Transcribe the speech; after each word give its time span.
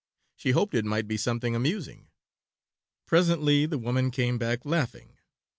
She 0.35 0.49
hoped 0.49 0.73
it 0.73 0.83
might 0.83 1.07
be 1.07 1.15
something 1.15 1.55
amusing. 1.55 2.07
Presently 3.05 3.67
the 3.67 3.77
woman 3.77 4.09
came 4.09 4.39
back 4.39 4.65
laughing. 4.65 5.19